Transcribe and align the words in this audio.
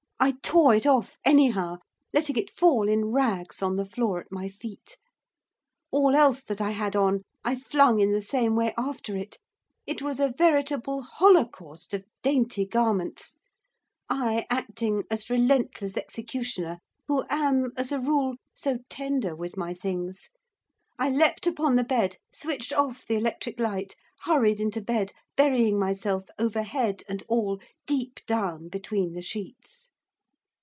I 0.23 0.33
tore 0.43 0.75
it 0.75 0.85
off 0.85 1.17
anyhow, 1.25 1.77
letting 2.13 2.35
it 2.37 2.51
fall 2.55 2.87
in 2.87 3.11
rags 3.11 3.63
on 3.63 3.75
the 3.75 3.87
floor 3.87 4.19
at 4.19 4.31
my 4.31 4.49
feet. 4.49 4.97
All 5.91 6.13
else 6.15 6.43
that 6.43 6.61
I 6.61 6.69
had 6.71 6.95
on 6.95 7.23
I 7.43 7.55
flung 7.55 7.99
in 7.99 8.11
the 8.11 8.21
same 8.21 8.55
way 8.55 8.71
after 8.77 9.17
it; 9.17 9.39
it 9.87 9.99
was 10.03 10.19
a 10.19 10.29
veritable 10.37 11.01
holocaust 11.01 11.95
of 11.95 12.05
dainty 12.21 12.67
garments, 12.67 13.37
I 14.11 14.45
acting 14.51 15.05
as 15.09 15.27
relentless 15.31 15.97
executioner 15.97 16.77
who 17.07 17.23
am, 17.27 17.71
as 17.75 17.91
a 17.91 17.99
rule, 17.99 18.35
so 18.53 18.77
tender 18.89 19.35
with 19.35 19.57
my 19.57 19.73
things. 19.73 20.29
I 20.99 21.09
leaped 21.09 21.47
upon 21.47 21.77
the 21.77 21.83
bed, 21.83 22.17
switched 22.31 22.71
off 22.73 23.07
the 23.07 23.15
electric 23.15 23.59
light, 23.59 23.95
hurried 24.21 24.59
into 24.59 24.81
bed, 24.81 25.13
burying 25.35 25.79
myself, 25.79 26.25
over 26.37 26.61
head 26.61 27.01
and 27.09 27.23
all, 27.27 27.59
deep 27.87 28.19
down 28.27 28.67
between 28.69 29.13
the 29.13 29.23
sheets. 29.23 29.87